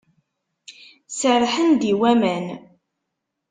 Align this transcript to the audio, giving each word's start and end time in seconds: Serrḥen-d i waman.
Serrḥen-d 1.19 1.81
i 1.91 1.93
waman. 1.99 2.45